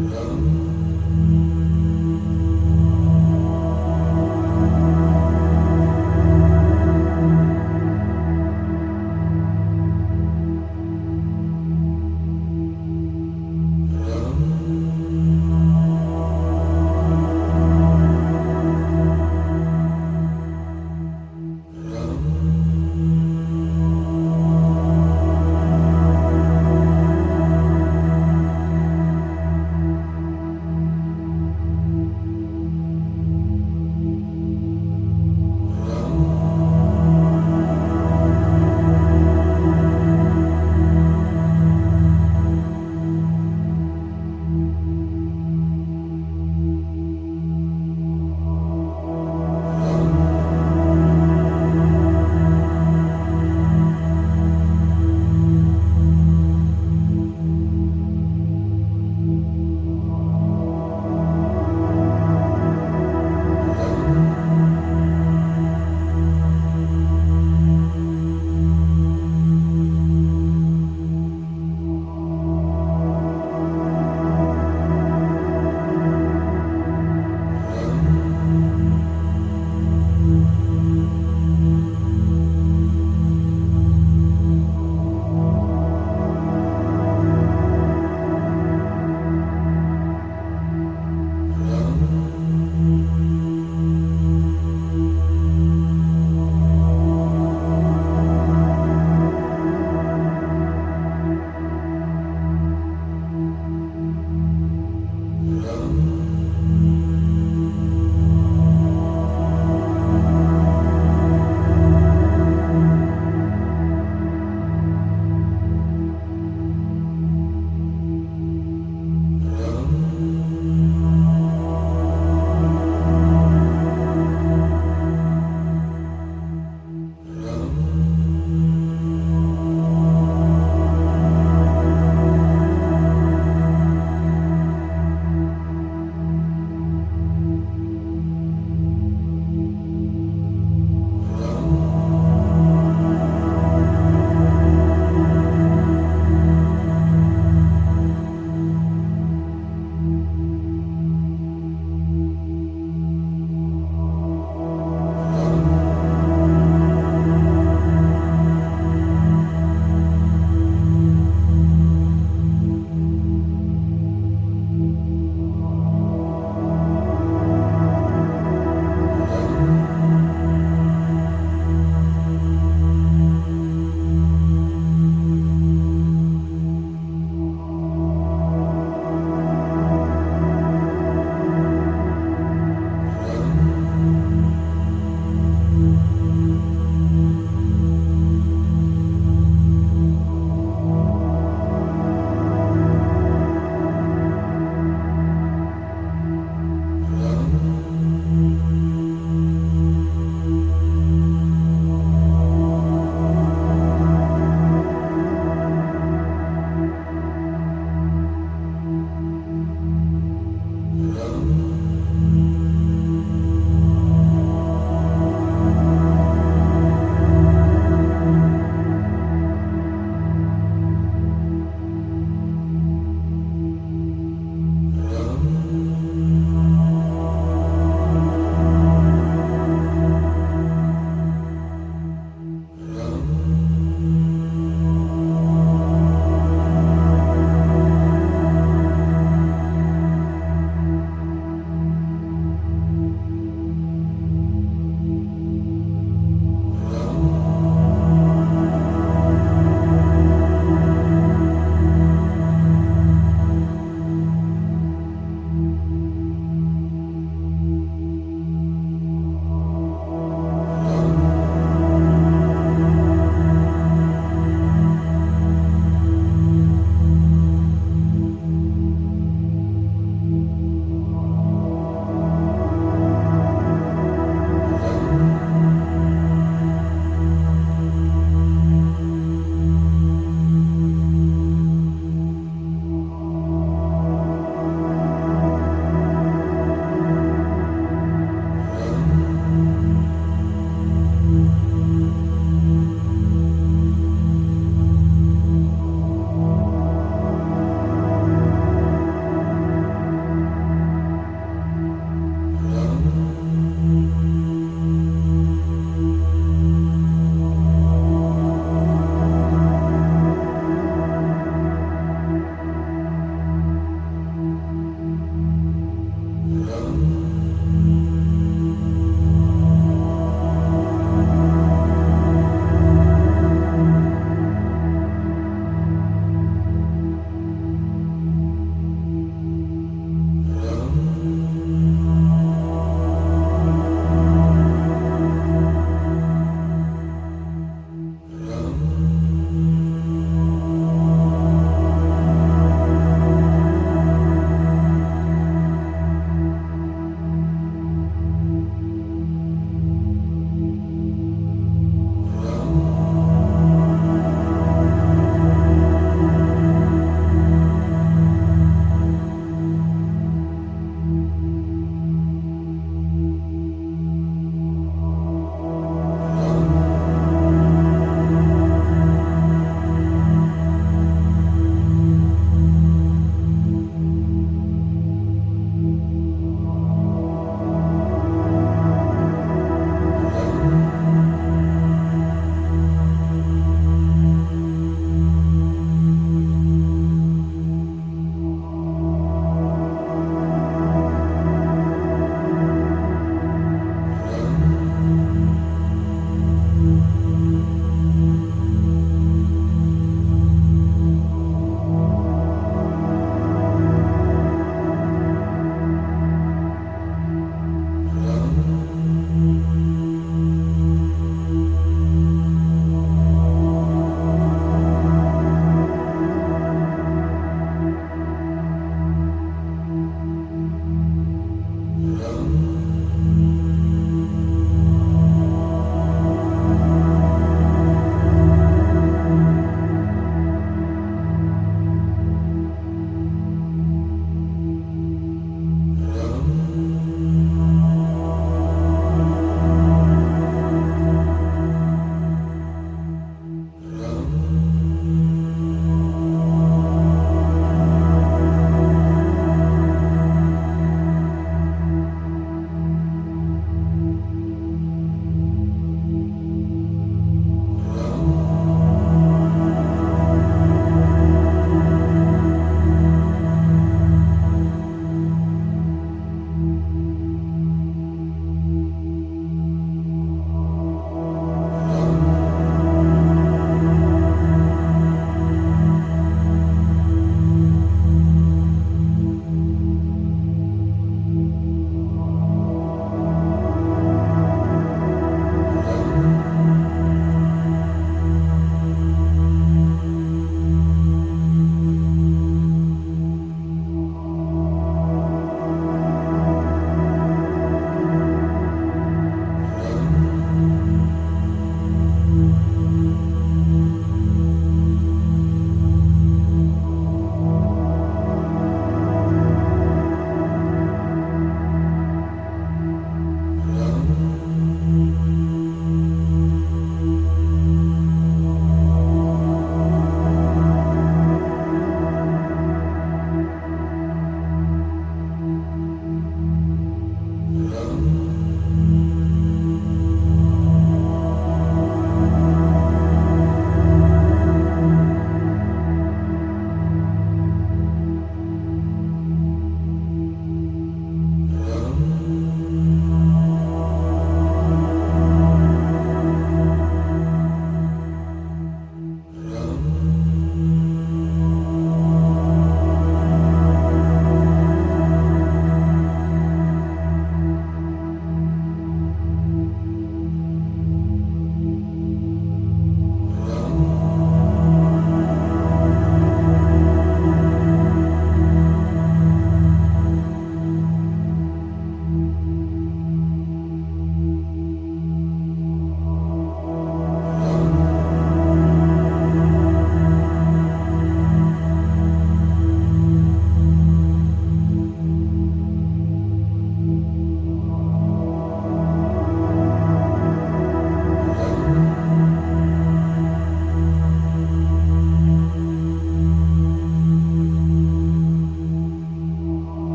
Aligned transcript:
Amen. 0.00 0.39